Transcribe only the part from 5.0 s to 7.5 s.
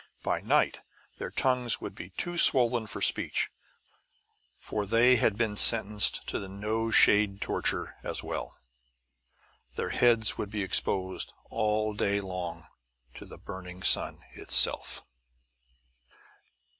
had been sentenced to the No Shade